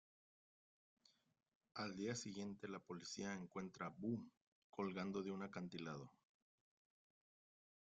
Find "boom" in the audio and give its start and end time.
3.89-4.31